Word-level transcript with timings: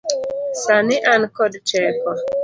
Sani 0.63 0.97
an 1.13 1.21
kod 1.35 1.53
teko. 1.69 2.11